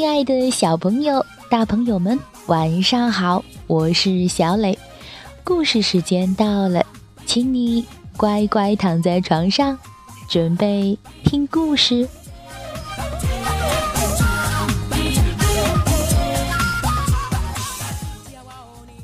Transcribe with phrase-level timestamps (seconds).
[0.00, 3.44] 亲爱的小朋友、大朋友们，晚上好！
[3.66, 4.78] 我是小磊，
[5.44, 6.82] 故事时间到了，
[7.26, 7.84] 请你
[8.16, 9.78] 乖乖躺在床上，
[10.26, 12.08] 准备听故事。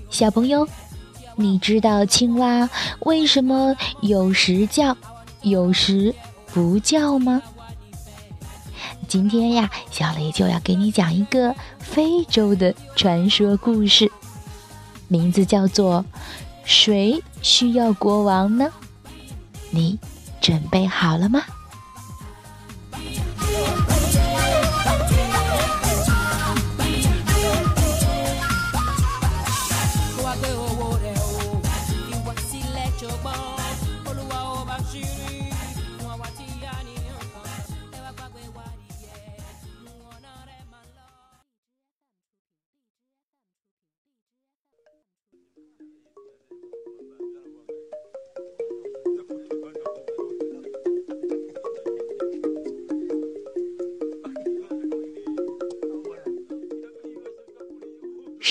[0.09, 0.67] 小朋友，
[1.35, 2.67] 你知道青蛙
[3.01, 4.97] 为什么有时叫，
[5.43, 6.15] 有时
[6.55, 7.43] 不叫吗？
[9.09, 14.11] 今天呀，小雷就要给你讲一个非洲的传说故事，
[15.09, 16.05] 名字叫做
[16.65, 18.67] 《谁需要国王呢》。
[19.71, 19.99] 你
[20.41, 21.43] 准备好了吗？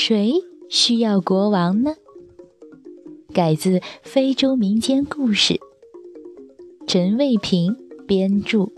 [0.08, 1.96] 谁需要国王呢？
[3.34, 5.60] 改自非洲民间故事，
[6.86, 7.76] 陈卫平
[8.06, 8.70] 编著，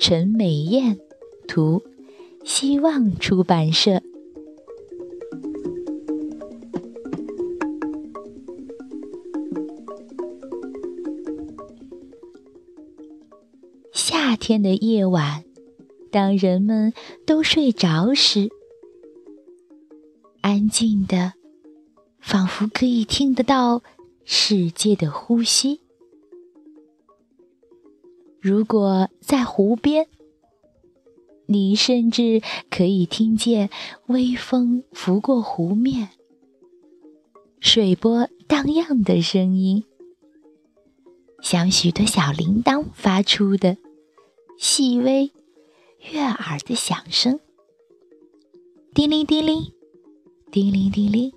[0.00, 0.98] 陈美艳
[1.46, 1.84] 图，
[2.42, 4.02] 希望出版社。
[13.92, 15.44] 夏天的夜晚，
[16.10, 16.92] 当人们
[17.24, 18.50] 都睡着时。
[20.42, 21.34] 安静的，
[22.20, 23.82] 仿佛可以听得到
[24.24, 25.80] 世界的呼吸。
[28.40, 30.08] 如果在湖边，
[31.46, 33.70] 你甚至可以听见
[34.06, 36.08] 微风拂过湖面、
[37.60, 39.84] 水波荡漾的声音，
[41.40, 43.76] 像许多小铃铛发出的
[44.58, 45.30] 细微、
[46.10, 47.38] 悦耳的响声，
[48.92, 49.72] 叮铃叮铃。
[50.52, 51.32] 叮铃叮铃，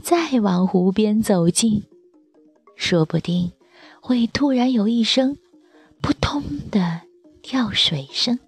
[0.00, 1.82] 再往湖边走近，
[2.76, 3.50] 说不定
[4.00, 5.36] 会突然有一声
[6.00, 7.00] “扑通”的
[7.42, 8.38] 跳水声，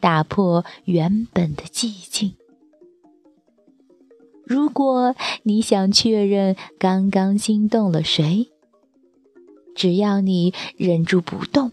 [0.00, 2.32] 打破原本的寂静。
[4.42, 8.48] 如果你想确认刚刚惊动了谁，
[9.74, 11.72] 只要你忍住不动，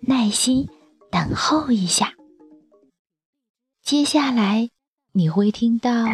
[0.00, 0.68] 耐心
[1.10, 2.12] 等候一下，
[3.82, 4.68] 接下来。
[5.14, 6.06] 你会听到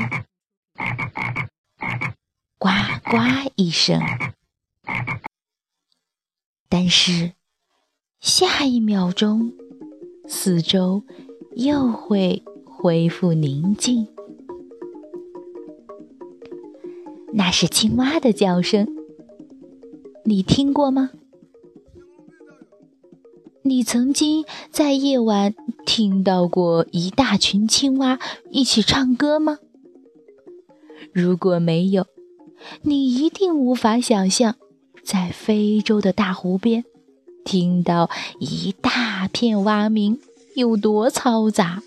[2.59, 2.69] “呱
[3.05, 3.17] 呱”
[3.55, 4.01] 一声，
[6.69, 7.35] 但是
[8.19, 9.53] 下一秒钟，
[10.27, 11.05] 四周
[11.55, 14.09] 又会恢复宁静。
[17.35, 18.89] 那是青蛙的叫声，
[20.25, 21.11] 你听过吗？
[23.69, 28.19] 你曾经在夜晚听到过一大群青蛙
[28.51, 29.59] 一起唱歌吗？
[31.13, 32.07] 如果没有，
[32.81, 34.55] 你一定无法想象，
[35.05, 36.83] 在非洲的大湖边
[37.45, 38.09] 听到
[38.41, 40.19] 一大片蛙鸣
[40.55, 41.83] 有多嘈杂。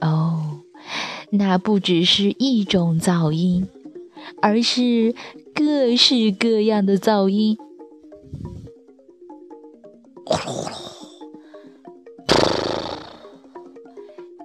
[0.00, 0.62] 哦，
[1.30, 3.68] 那不只是一种噪音，
[4.42, 5.14] 而是
[5.54, 7.56] 各式各样的噪音。
[10.50, 10.74] 呼噜，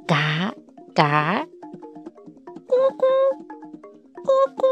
[0.06, 0.54] 嘎
[0.94, 1.48] 嘎，
[2.68, 3.02] 咕咕
[4.24, 4.64] 咕咕，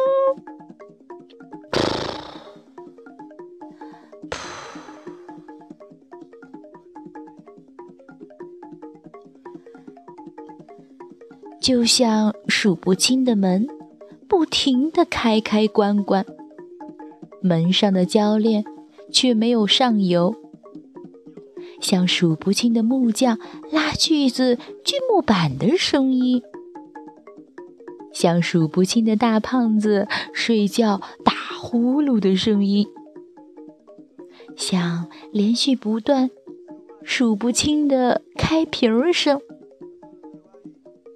[11.59, 13.67] 就像数不清的门，
[14.27, 16.23] 不停的开开关关，
[17.41, 18.63] 门上的铰链
[19.11, 20.42] 却没有上油。
[21.83, 23.37] 像数不清的木匠
[23.69, 26.41] 拉锯子锯木板的声音，
[28.13, 32.87] 像数不清的大胖子睡觉打呼噜的声音，
[34.55, 36.31] 像连续不断、
[37.03, 39.41] 数不清的开瓶声，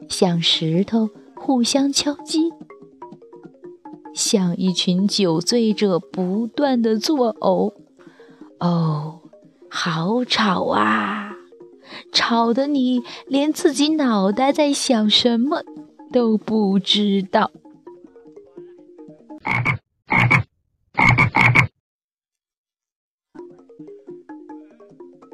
[0.10, 2.52] 像石头互相敲击，
[4.14, 7.74] 像一群酒醉者不断的作呕。
[8.60, 9.22] 哦。
[9.70, 11.34] 好吵啊！
[12.12, 15.64] 吵得你连自己脑袋在想什么
[16.12, 17.52] 都不知道。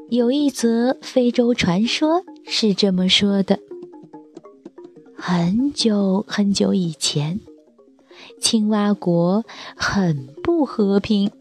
[0.10, 3.60] 有一则非洲传说是这么说的：
[5.16, 7.40] 很久很久以前，
[8.40, 9.44] 青蛙国
[9.76, 11.32] 很不和平，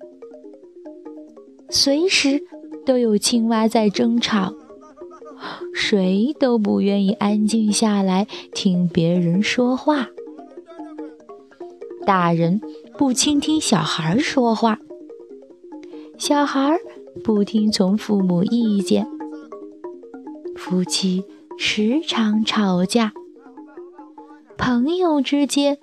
[1.69, 2.43] 随时
[2.85, 4.55] 都有青蛙在争吵，
[5.75, 10.09] 谁都不愿意安静下来听别人说话。
[12.05, 12.61] 大人
[12.99, 14.79] 不倾听小孩说话，
[16.19, 16.79] 小孩。
[17.23, 19.07] 不听从父母意见，
[20.57, 21.27] 夫妻
[21.59, 23.13] 时常吵架，
[24.57, 25.77] 朋友之间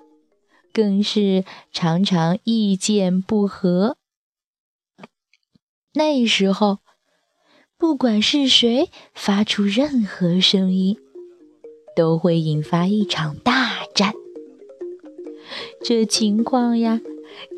[0.72, 3.96] 更是常常意见不合。
[5.94, 6.78] 那时候，
[7.80, 10.98] 不管是谁发出任何声音，
[11.96, 14.12] 都会引发一场大战。
[15.82, 17.00] 这情况呀，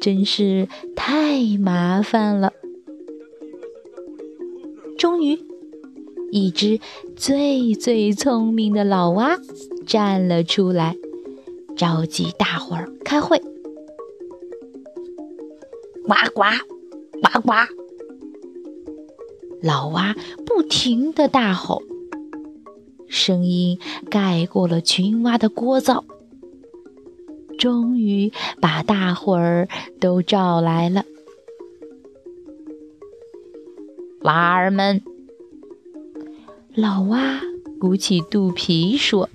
[0.00, 2.52] 真是太麻烦了。
[4.96, 5.40] 终于，
[6.30, 6.78] 一只
[7.16, 9.36] 最最聪明的老蛙
[9.84, 10.96] 站了出来，
[11.76, 13.40] 召集大伙儿开会。
[16.06, 16.44] 呱呱，
[17.20, 17.81] 呱呱！
[19.62, 21.82] 老蛙不停地大吼，
[23.08, 23.78] 声音
[24.10, 26.02] 盖过了群蛙的聒噪。
[27.58, 29.68] 终于把大伙儿
[30.00, 31.04] 都召来了。
[34.22, 35.02] 娃儿们，
[36.74, 37.40] 老蛙
[37.78, 39.28] 鼓起肚皮说：“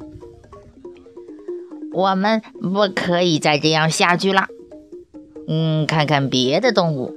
[1.94, 4.47] 我们不可以再这样下去了。
[5.47, 7.13] 嗯，看看别的动物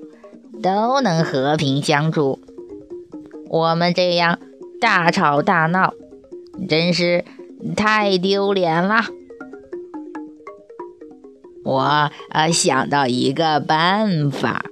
[0.63, 2.39] 都能和平相处，
[3.51, 4.39] 我们这样
[4.81, 5.93] 大吵大闹，
[6.69, 7.25] 真是
[7.77, 9.03] 太丢脸了。
[11.65, 14.65] 我呃想到一个办法。”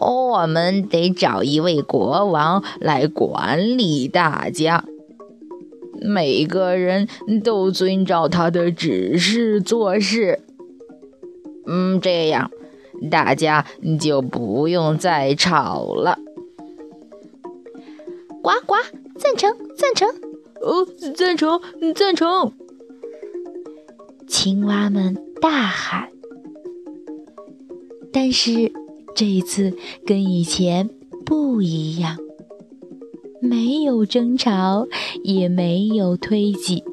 [0.00, 4.84] 我们得找一位国王来管理大家，
[6.00, 7.08] 每个人
[7.42, 10.38] 都遵照他的指示做事。
[11.66, 12.52] 嗯，这样
[13.10, 13.66] 大家
[13.98, 16.16] 就不用再吵了。
[18.48, 18.76] 呱呱，
[19.18, 20.08] 赞成，赞成，
[20.62, 21.60] 哦，赞成，
[21.94, 22.50] 赞成！
[24.26, 26.08] 青蛙们大喊，
[28.10, 28.72] 但是。
[29.16, 30.90] 这一次跟以前
[31.26, 32.18] 不一样，
[33.40, 34.86] 没有争吵，
[35.24, 36.84] 也没有推挤，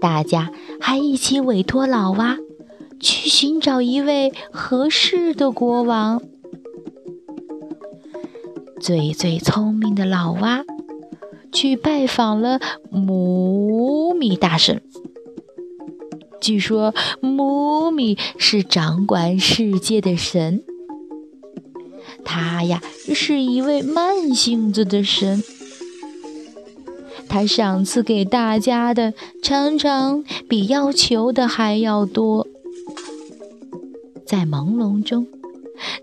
[0.00, 2.38] 大家还一起委托老蛙
[3.00, 6.22] 去寻找一位合适的国王。
[8.86, 10.64] 最最聪明的老蛙
[11.50, 14.80] 去拜访了姆米大神。
[16.40, 20.62] 据说姆米是掌管世界的神。
[22.24, 22.80] 他呀
[23.12, 25.42] 是一位慢性子的神，
[27.28, 32.46] 他赏赐给大家的常常比要求的还要多。
[34.24, 35.26] 在朦胧中，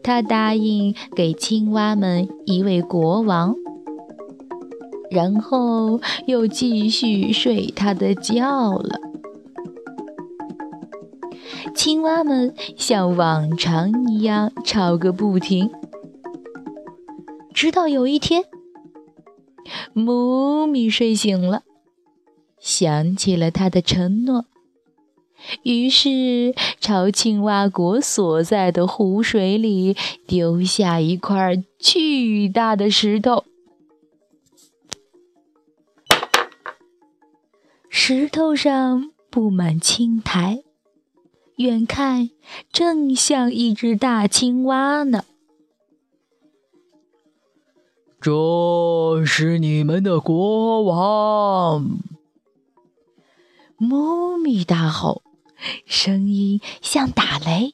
[0.04, 3.56] 他答应给青蛙们一位国王，
[5.10, 9.00] 然后又继续睡他的觉了。
[11.74, 15.72] 青蛙们像往常一样吵个不停。
[17.54, 18.44] 直到有一天，
[19.94, 21.62] 姆米睡醒了，
[22.60, 24.46] 想起了他的承诺，
[25.64, 29.98] 于是朝青蛙国所在的湖水里
[30.28, 33.44] 丢下一块巨大的石头。
[37.90, 40.64] 石头上布满青苔，
[41.58, 42.30] 远看
[42.72, 45.26] 正像一只大青蛙呢。
[48.22, 52.00] 这是你们的国王！
[53.76, 55.23] 猫咪大吼，
[55.86, 57.72] 声音像打雷。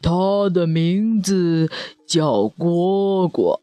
[0.00, 1.70] 他的名字
[2.06, 3.60] 叫蝈蝈，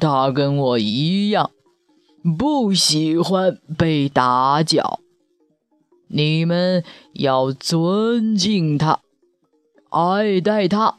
[0.00, 1.50] 他跟我一样，
[2.38, 5.00] 不喜欢被打搅。
[6.08, 6.82] 你们
[7.14, 9.00] 要尊敬他，
[9.90, 10.98] 爱戴他。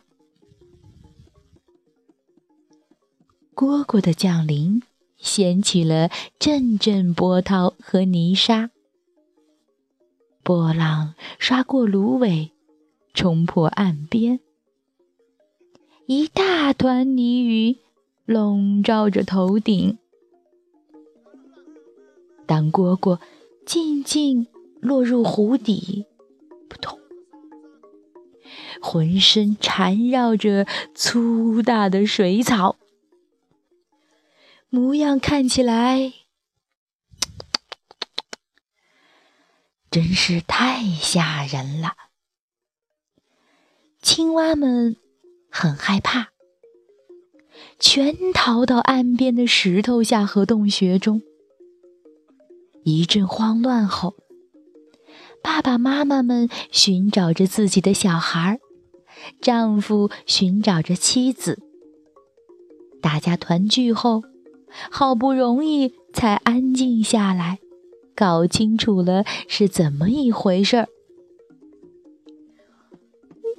[3.55, 4.82] 蝈蝈的降临
[5.17, 8.72] 掀起了阵阵波涛和泥沙，
[10.43, 12.51] 波浪刷过芦苇，
[13.13, 14.41] 冲破岸边，
[16.05, 17.77] 一大团泥雨
[18.25, 19.97] 笼罩着头顶。
[22.45, 23.19] 当蝈蝈
[23.65, 24.47] 静静
[24.81, 26.05] 落入湖底，
[26.67, 27.00] 扑通，
[28.81, 32.75] 浑身缠绕着粗大的水草。
[34.69, 36.12] 模样看起来
[39.93, 41.93] 真是太吓人了。
[44.01, 44.95] 青蛙们
[45.51, 46.29] 很害怕，
[47.77, 51.21] 全逃到岸边的石头下和洞穴中。
[52.83, 54.15] 一阵慌乱后，
[55.43, 58.59] 爸爸妈妈们寻找着自己的小孩，
[59.41, 61.62] 丈夫寻找着妻子。
[63.00, 64.23] 大家团聚后，
[64.89, 67.59] 好不容易才安静下来，
[68.15, 70.88] 搞清楚了是怎么一回事儿。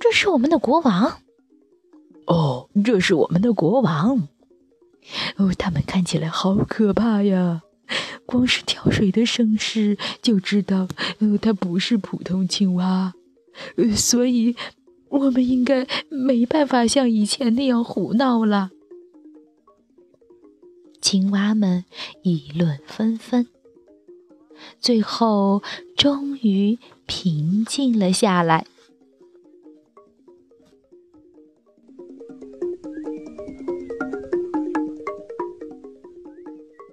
[0.00, 1.18] 这是我们的国王。
[2.26, 4.28] 哦，这是我们的国王。
[5.36, 7.62] 哦，他们看起来好可怕呀！
[8.26, 13.12] 光是跳水的声势就知道，呃，它不是普通青蛙。
[13.76, 14.56] 呃，所以
[15.10, 18.70] 我们应该没办法像以前那样胡闹了。
[21.02, 21.84] 青蛙们
[22.22, 23.46] 议论纷纷，
[24.80, 25.62] 最后
[25.96, 28.66] 终于平静了下来。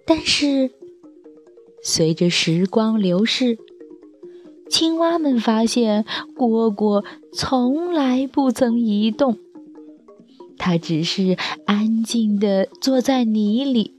[0.06, 0.72] 但是，
[1.82, 3.58] 随着时光流逝，
[4.70, 9.38] 青蛙们发现蝈蝈从来不曾移动，
[10.58, 13.96] 它只是安静地坐在泥里，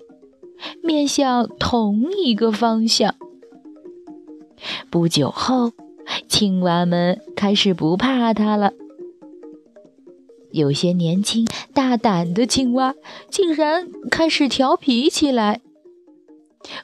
[0.83, 3.15] 面向同一个方向。
[4.93, 5.73] 不久后，
[6.29, 8.75] 青蛙们开始不怕它了。
[10.51, 12.95] 有些年轻大胆的青蛙
[13.31, 15.63] 竟然开始调皮起来。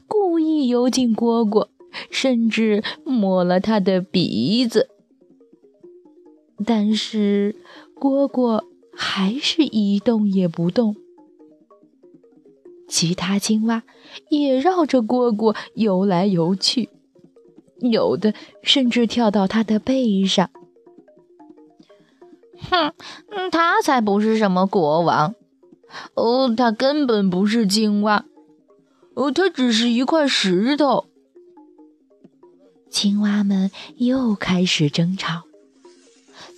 [0.06, 1.68] 故意游进蝈蝈，
[2.10, 4.88] 甚至摸了他的鼻子，
[6.64, 7.56] 但是
[7.94, 8.64] 蝈蝈
[8.96, 10.96] 还是一动也不动。
[12.88, 13.82] 其他青蛙
[14.30, 16.88] 也绕着蝈蝈游来游去，
[17.80, 20.50] 有的甚至跳到他的背上。
[22.70, 22.92] 哼，
[23.50, 25.34] 他才不是什么国王，
[26.14, 28.24] 哦，他根本不是青蛙。
[29.14, 31.06] 哦，他只是一块石头。
[32.90, 35.42] 青蛙们又开始争吵，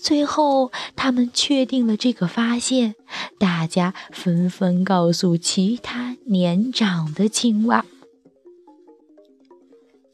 [0.00, 2.95] 最后他们确定了这个发现，
[3.39, 7.85] 大家纷纷告诉其他年长的青蛙。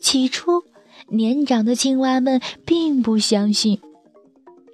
[0.01, 0.65] 起初，
[1.09, 3.81] 年长的青蛙们并不相信，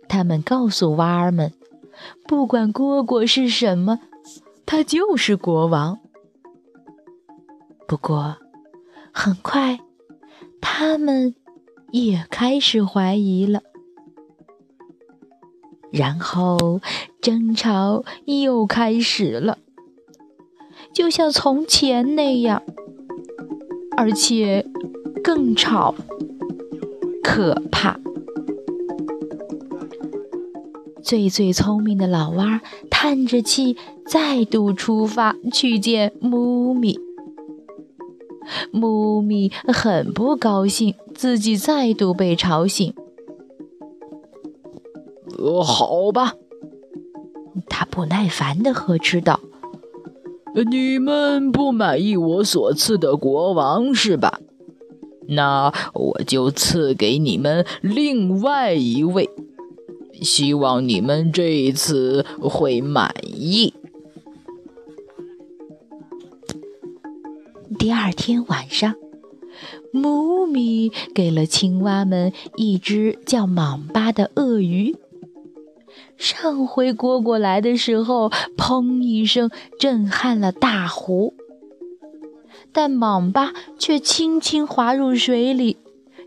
[0.08, 1.52] 他们告诉蛙儿们，
[2.26, 4.00] 不管蝈蝈是什么，
[4.64, 5.98] 他就是国王。
[7.86, 8.36] 不过，
[9.12, 9.80] 很快，
[10.60, 11.34] 他们
[11.90, 13.62] 也开始怀疑了。
[15.90, 16.80] 然后，
[17.20, 19.58] 争吵又开始了，
[20.94, 22.62] 就像从前那样，
[23.94, 24.66] 而且
[25.22, 25.94] 更吵、
[27.22, 27.98] 可怕。
[31.02, 32.60] 最最聪明的老蛙
[32.90, 33.76] 叹着气，
[34.06, 36.98] 再度出发去见姆咪。
[38.72, 42.92] 姆咪很不高兴，自己再度被吵醒。
[45.38, 46.34] 呃，好吧，
[47.68, 49.40] 他不耐烦地呵斥道
[50.70, 54.40] ：“你们不满意我所赐的国王是吧？
[55.28, 59.30] 那我就赐给你们另外一位，
[60.20, 63.74] 希望你们这一次会满意。”
[67.78, 68.94] 第二天晚上，
[69.92, 74.96] 姆咪给了青蛙们一只叫莽巴的鳄鱼。
[76.16, 81.34] 上回蝈蝈来的时候，砰一声震撼了大湖，
[82.72, 85.76] 但蟒巴却轻轻滑入水里，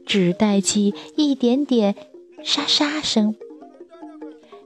[0.06, 1.96] 只带起一点点
[2.44, 3.36] 沙沙声，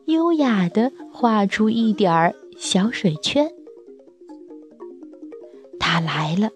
[0.06, 3.50] 优雅地画出一点儿小水圈。
[5.80, 6.50] 它来了。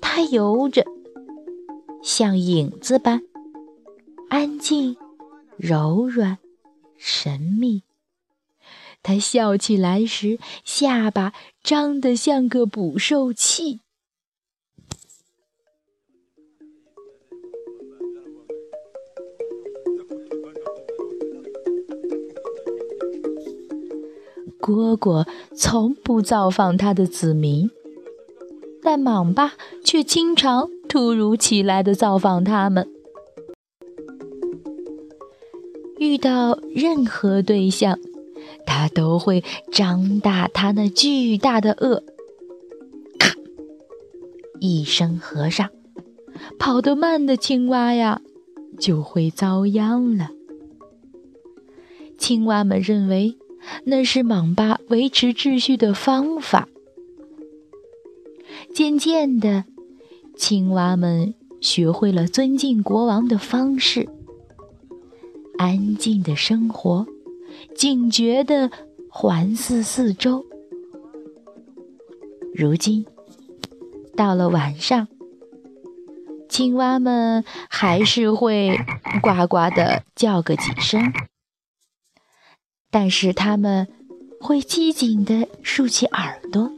[0.00, 0.84] 它游着，
[2.02, 3.22] 像影子般
[4.28, 4.96] 安静、
[5.56, 6.38] 柔软、
[6.96, 7.82] 神秘。
[9.02, 13.80] 它笑起来时，下巴张得像个捕兽器。
[24.72, 27.70] 蝈蝈从不造访它的子民。
[28.82, 32.86] 但莽巴却经常突如其来的造访他们。
[35.98, 37.98] 遇到任何对象，
[38.66, 39.42] 他都会
[39.72, 42.02] 张大他那巨大的颚，
[43.18, 43.34] 咔
[44.60, 45.70] 一声合上，
[46.58, 48.20] 跑得慢的青蛙呀，
[48.78, 50.28] 就会遭殃了。
[52.18, 53.38] 青蛙们认为
[53.84, 56.68] 那是蟒巴维持秩序的方法。
[58.72, 59.64] 渐渐的，
[60.36, 64.08] 青蛙们学会了尊敬国王的方式，
[65.58, 67.06] 安静的生活，
[67.74, 68.70] 警觉的
[69.08, 70.44] 环视四周。
[72.54, 73.04] 如今，
[74.16, 75.08] 到了晚上，
[76.48, 78.78] 青蛙们还是会
[79.22, 81.12] 呱呱的叫个几声。
[82.94, 83.88] 但是他们
[84.40, 86.70] 会机警地竖起耳朵。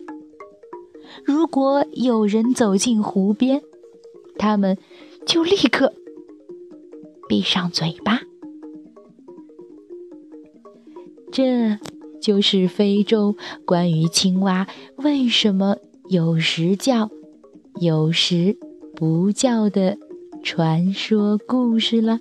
[1.22, 3.60] 如果有人走进湖边，
[4.38, 4.78] 他们
[5.26, 5.92] 就立刻
[7.28, 8.22] 闭上嘴巴。
[11.30, 11.78] 这
[12.18, 15.76] 就是非洲关于青蛙为什么
[16.08, 17.10] 有时叫、
[17.78, 18.56] 有时
[18.94, 19.98] 不叫的
[20.42, 22.20] 传说故事了。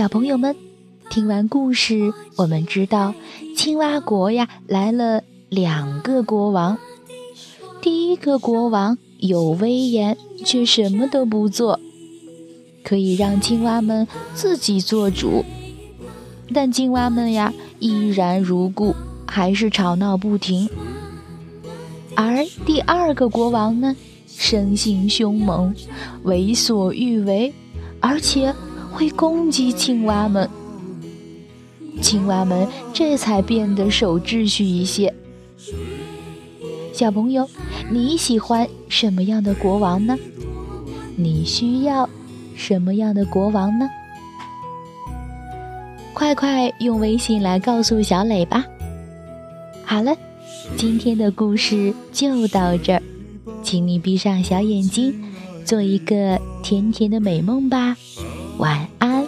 [0.00, 0.56] 小朋友们，
[1.10, 3.12] 听完故事，我们知道
[3.54, 6.78] 青蛙国呀来了两个国王。
[7.82, 11.78] 第一个国王有威严，却什么都不做，
[12.82, 15.44] 可以让青蛙们自己做主。
[16.54, 18.94] 但青蛙们呀依然如故，
[19.26, 20.66] 还是吵闹不停。
[22.16, 23.94] 而第二个国王呢，
[24.26, 25.74] 生性凶猛，
[26.22, 27.52] 为所欲为，
[28.00, 28.54] 而且。
[28.92, 30.48] 会攻击青蛙们，
[32.02, 35.14] 青蛙们这才变得守秩序一些。
[36.92, 37.48] 小朋友，
[37.90, 40.16] 你喜欢什么样的国王呢？
[41.16, 42.08] 你需要
[42.54, 43.88] 什么样的国王呢？
[46.12, 48.66] 快快用微信来告诉小磊吧。
[49.84, 50.14] 好了，
[50.76, 53.02] 今天的故事就到这儿，
[53.62, 55.24] 请你闭上小眼睛，
[55.64, 57.96] 做一个甜甜的美梦吧。
[58.60, 59.26] 晚安。